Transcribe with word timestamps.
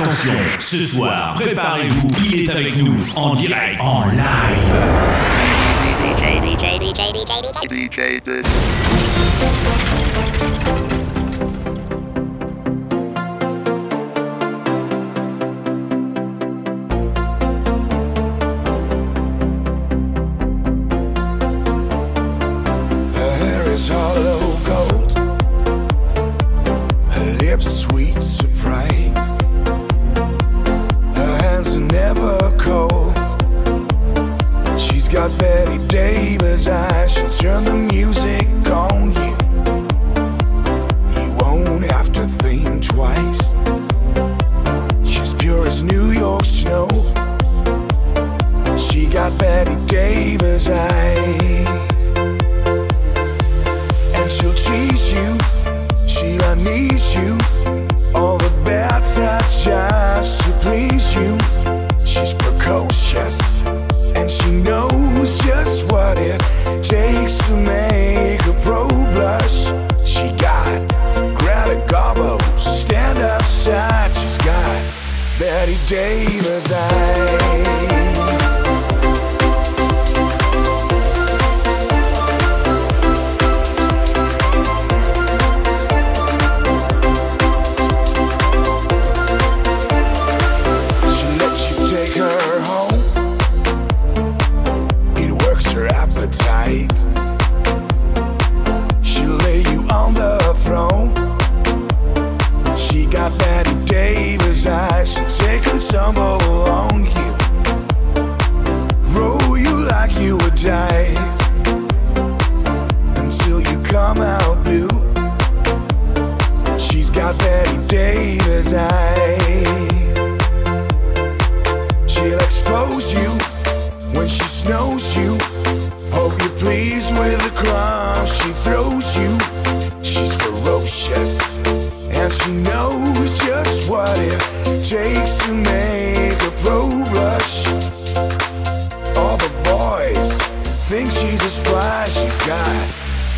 Attention, 0.00 0.32
ce 0.58 0.80
soir, 0.80 1.34
préparez-vous, 1.34 2.10
il 2.24 2.44
est 2.44 2.50
avec 2.50 2.74
nous 2.78 2.94
en 3.16 3.34
direct, 3.34 3.78
en 3.80 4.06
live. 4.06 4.80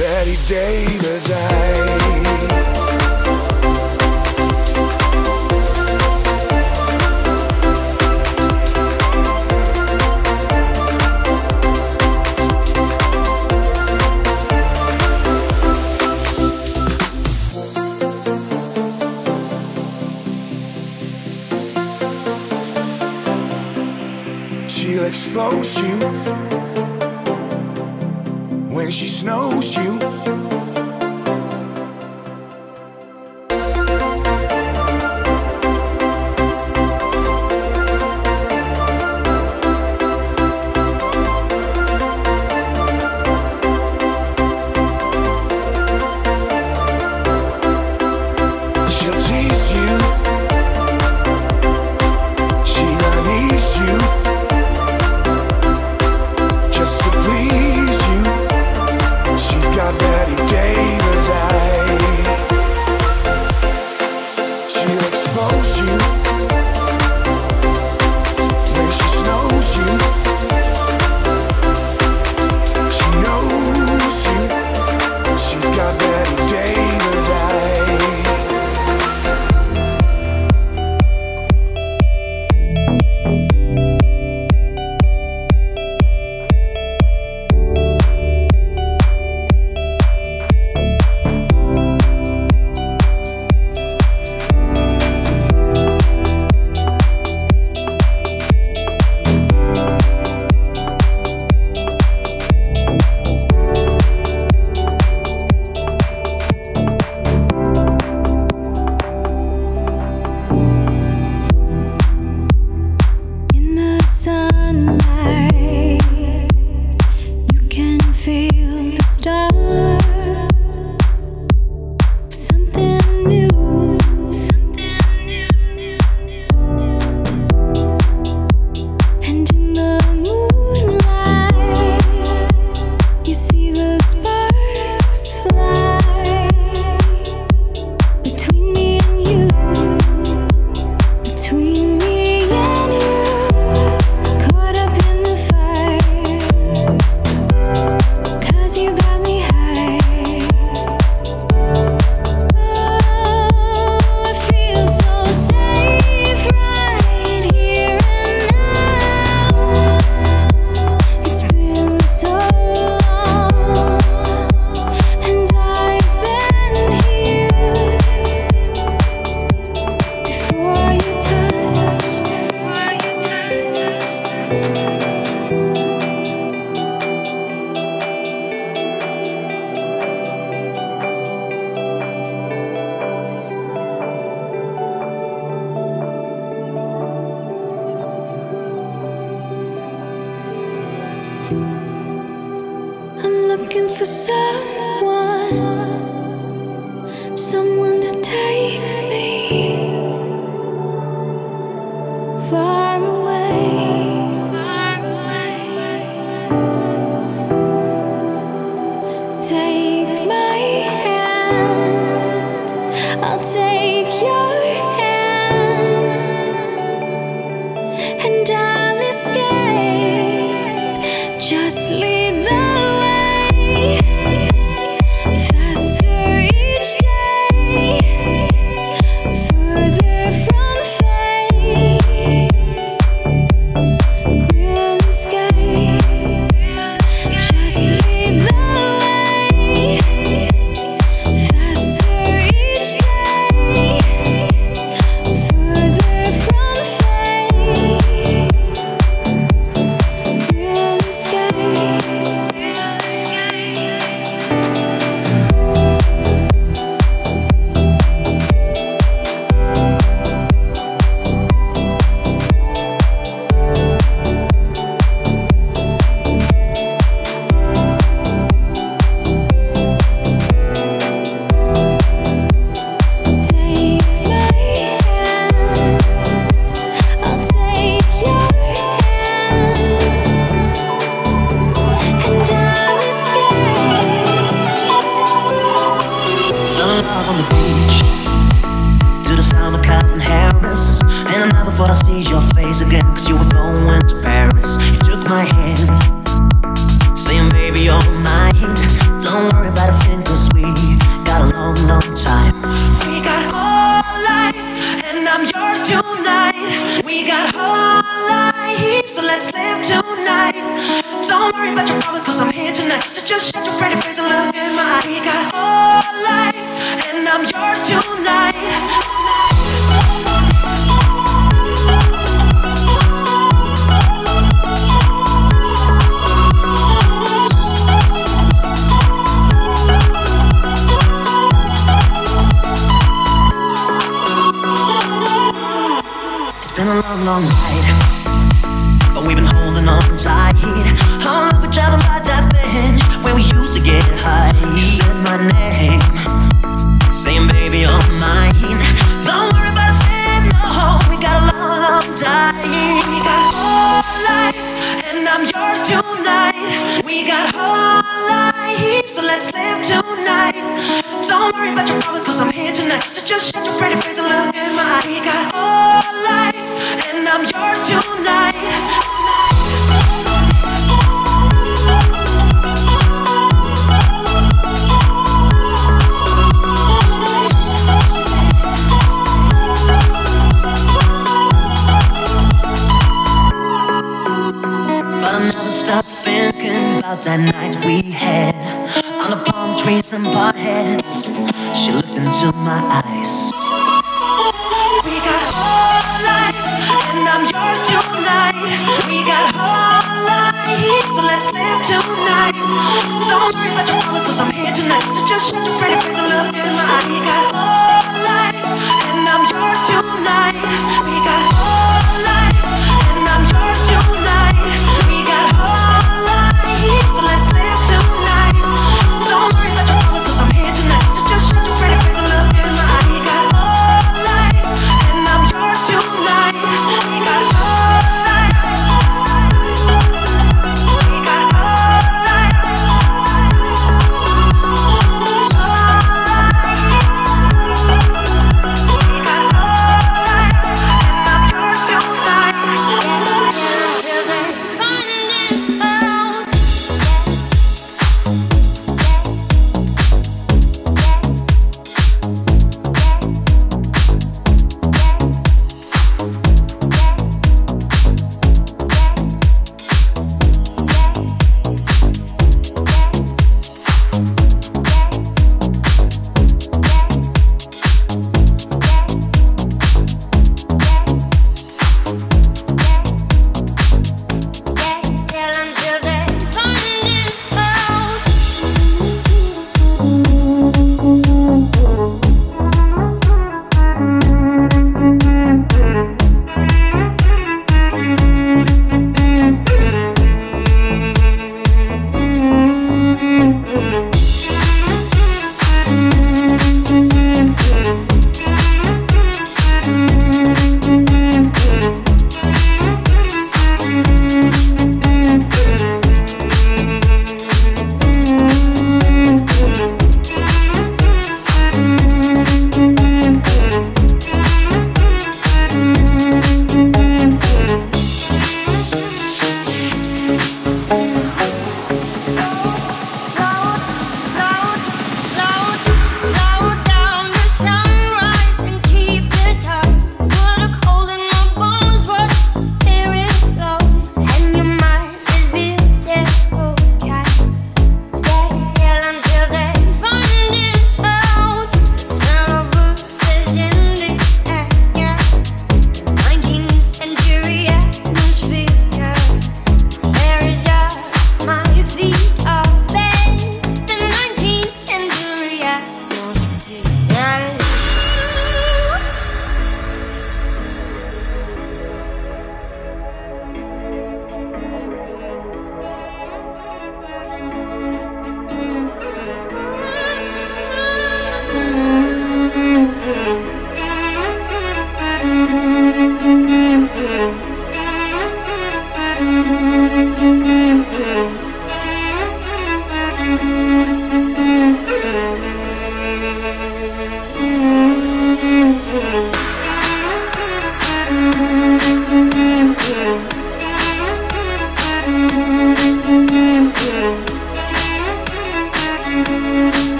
Bette 0.00 0.38
Davis 0.46 1.30
eyes. 1.30 1.99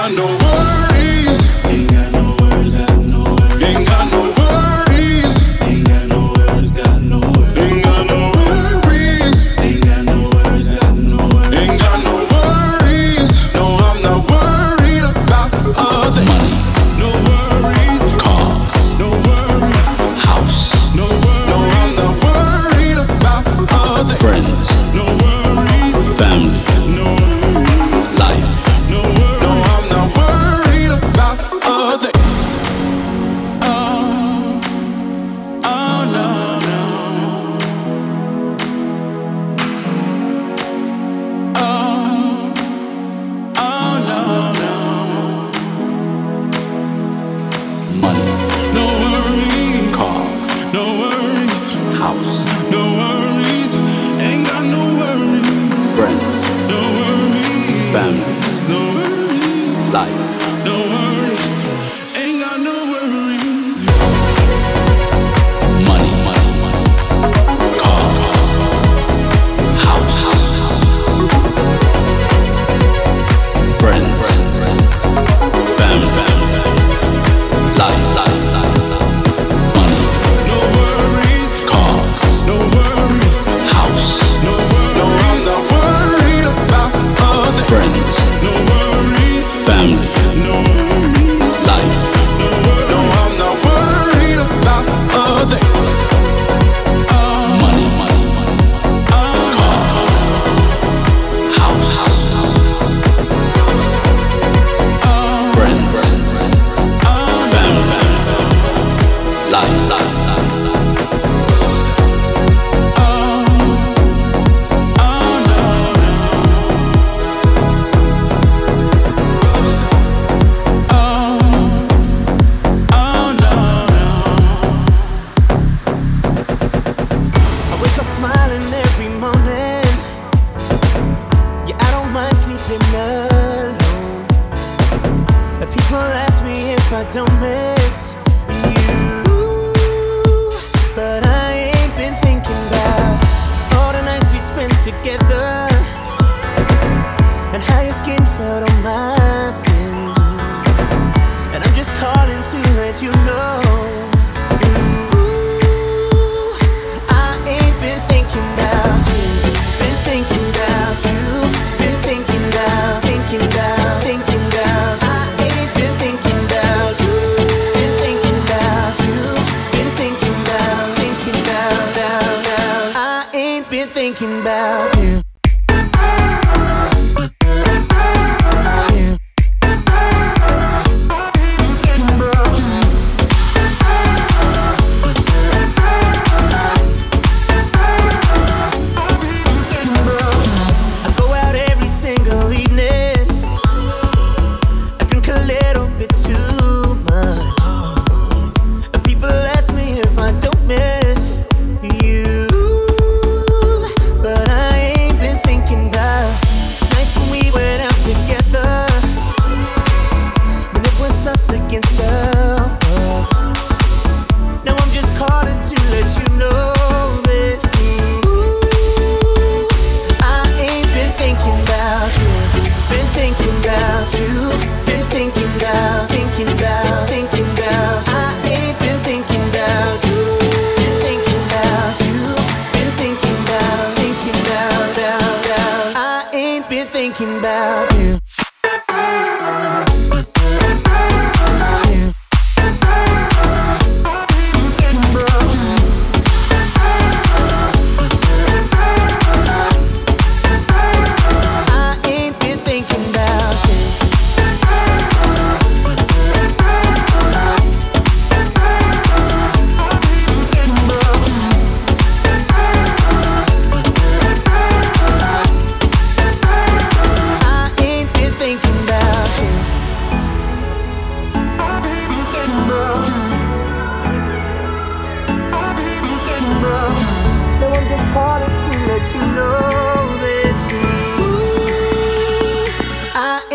I 0.00 0.10
know. 0.14 0.26
one. 0.26 0.77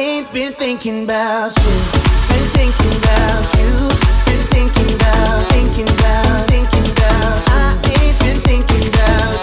ain't 0.04 0.34
been 0.34 0.52
thinking 0.52 1.06
about 1.06 1.56
you. 1.56 1.76
Been 2.30 2.48
thinking 2.58 2.94
about 3.00 3.44
you. 3.56 3.72
Been 4.28 4.46
thinking 4.48 4.96
about, 4.96 5.46
thinking 5.48 5.88
about, 5.88 6.48
thinking 6.48 6.92
about. 6.92 7.38
You. 7.48 7.54
I 7.54 7.80
ain't 8.02 8.20
been 8.20 8.40
thinking 8.42 8.88
about 8.90 9.43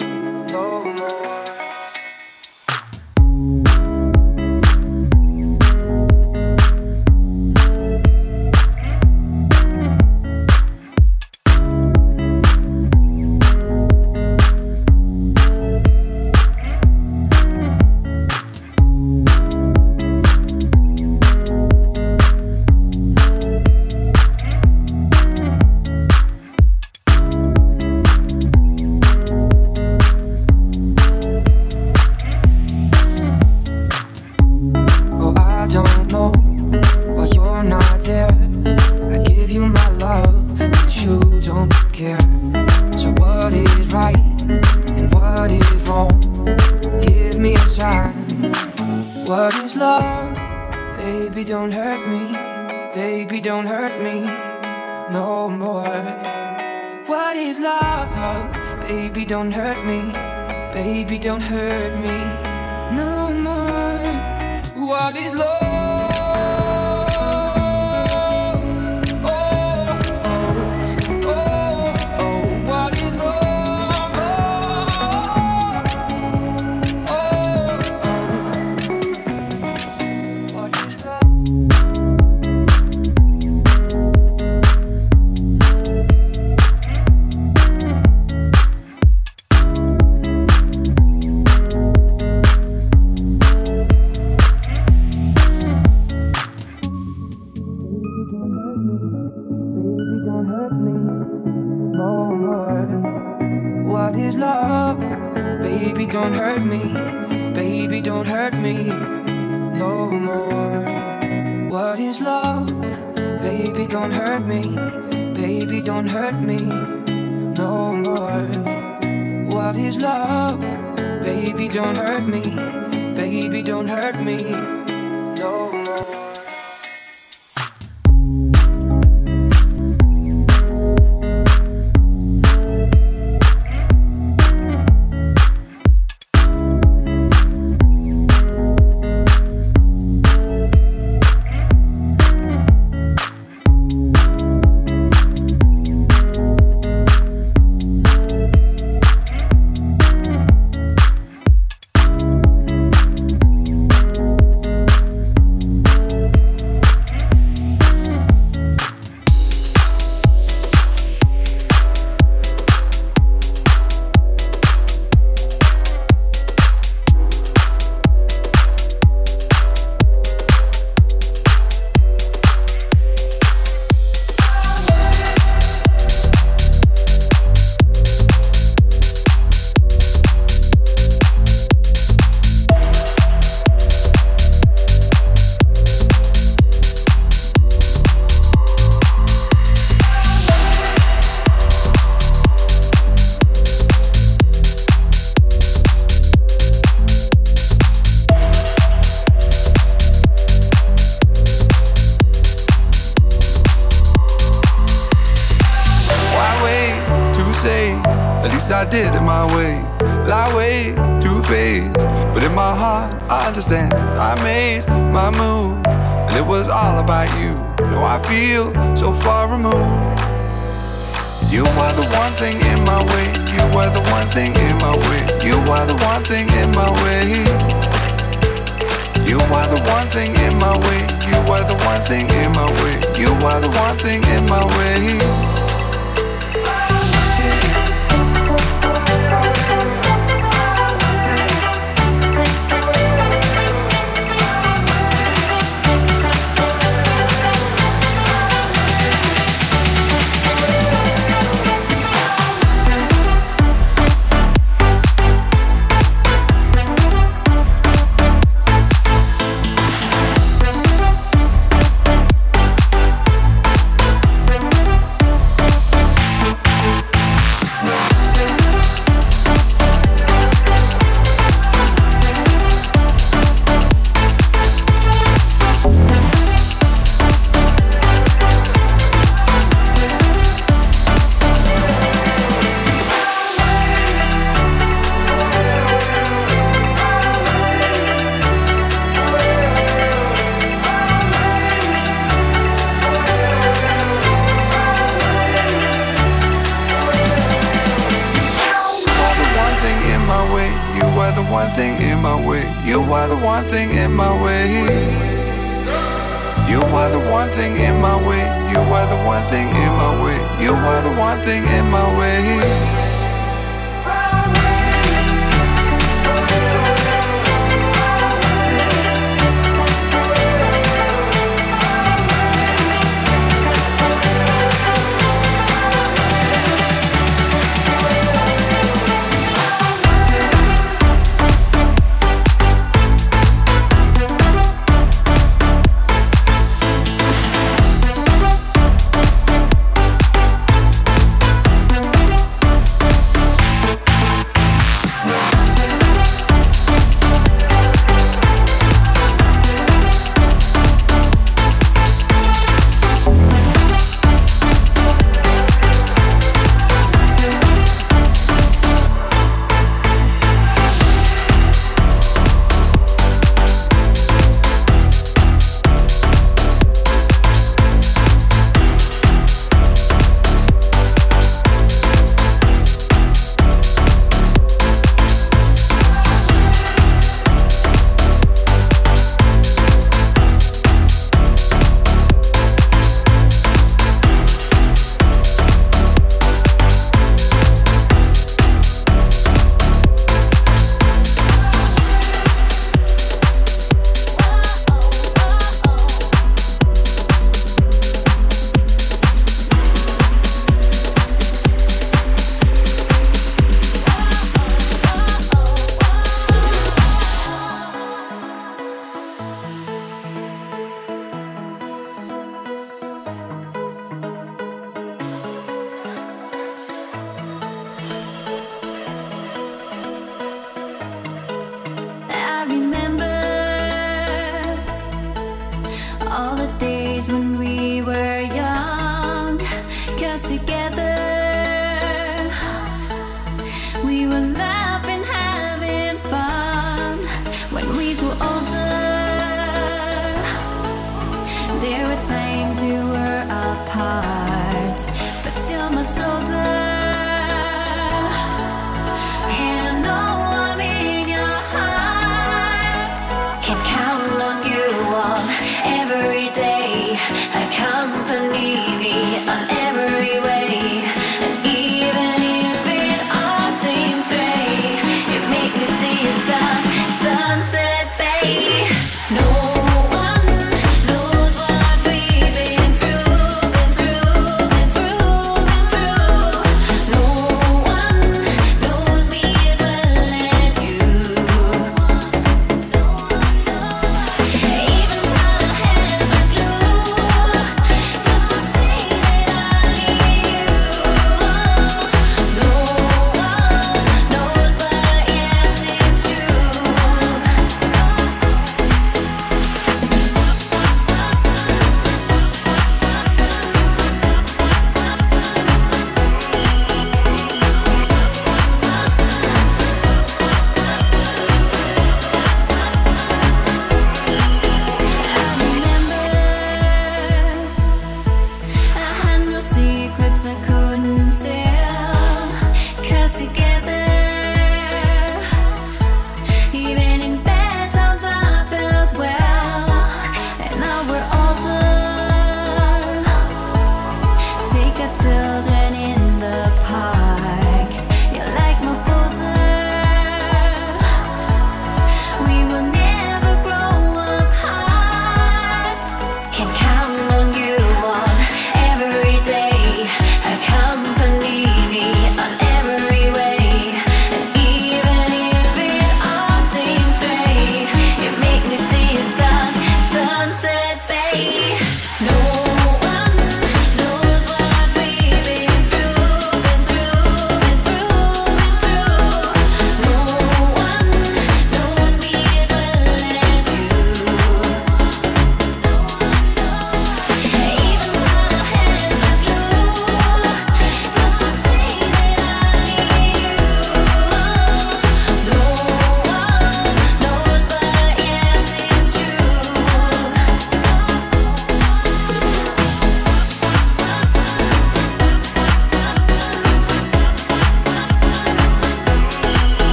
No. 124.51 125.70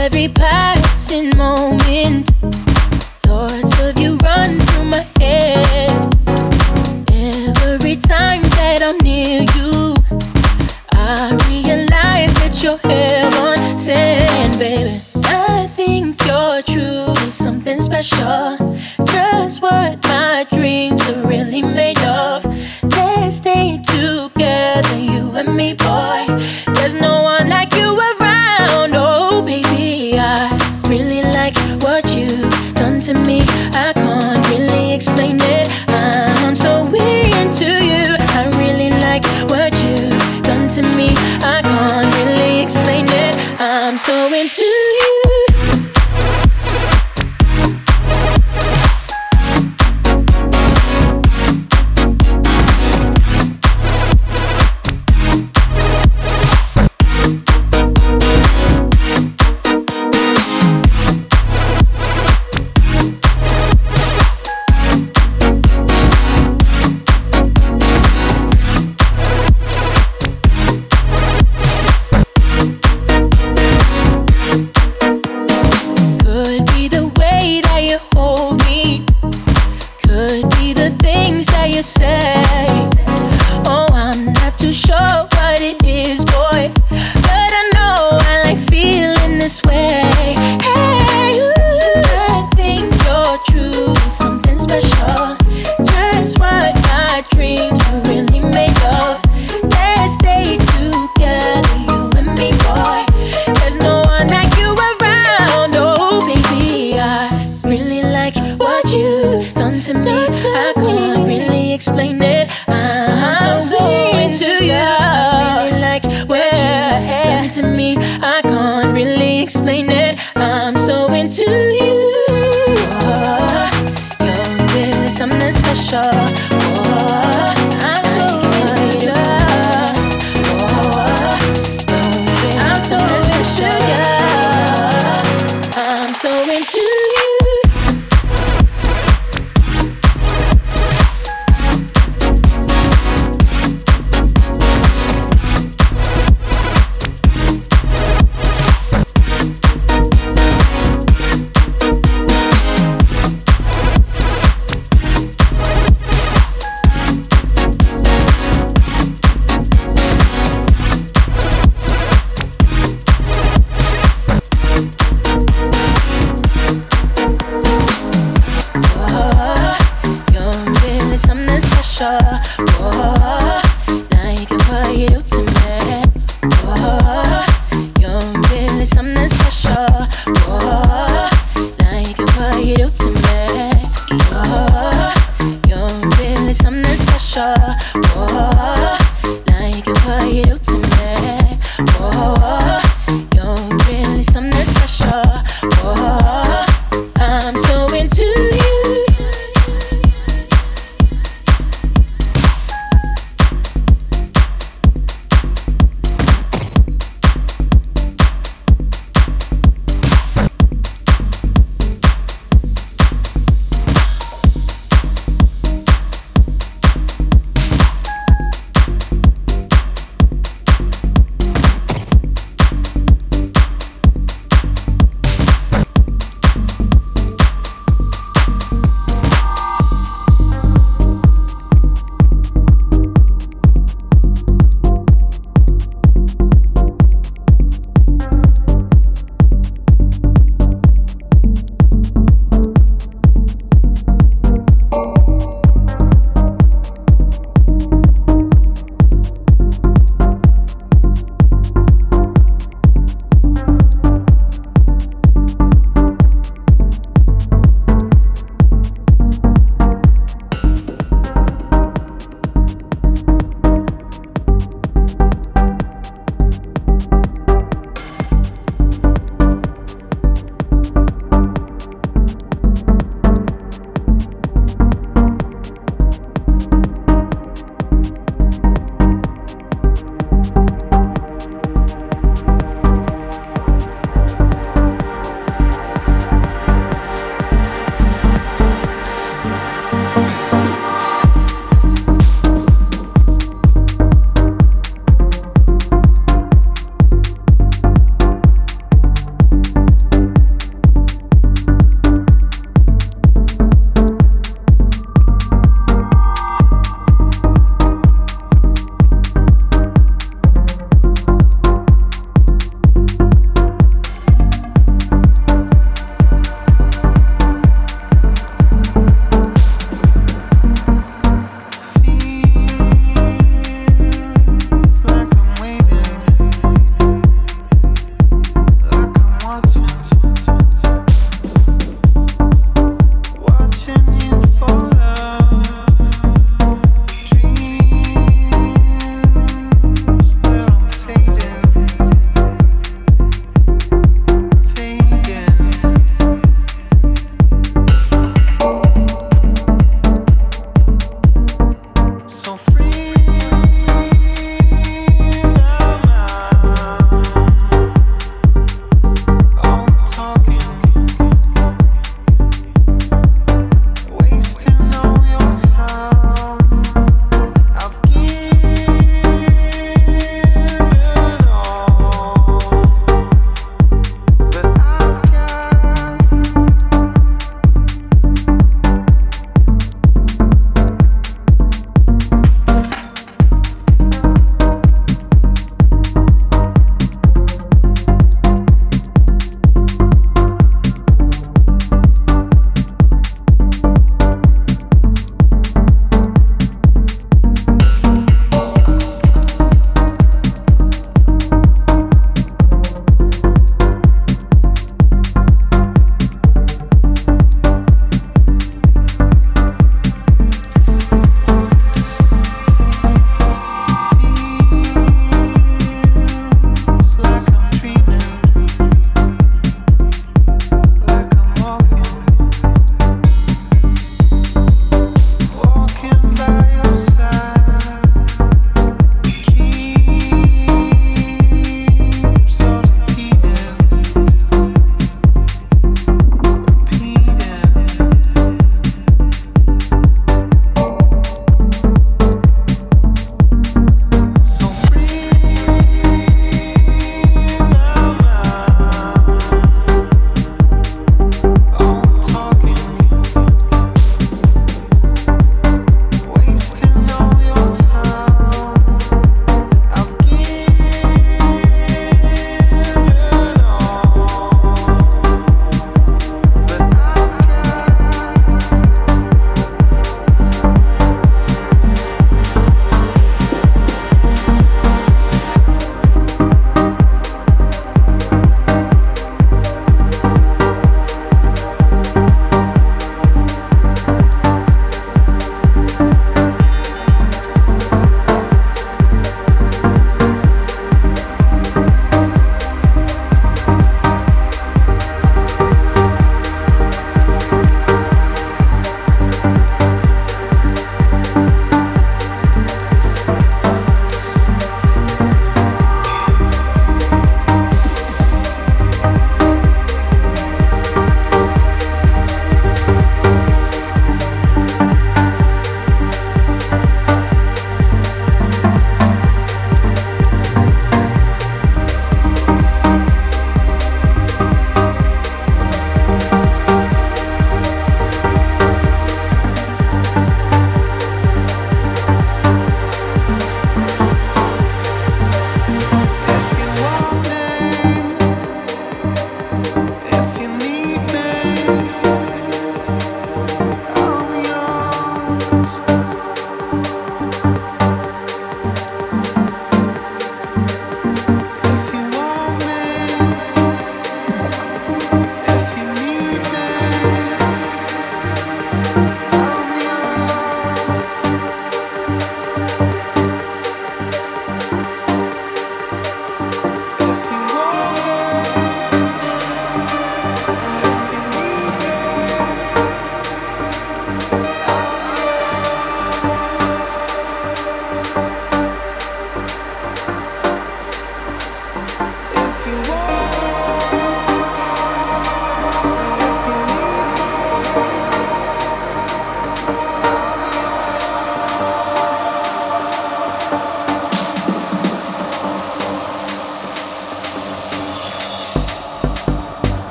every 0.00 0.28
passing 0.28 1.36
moment. 1.36 1.79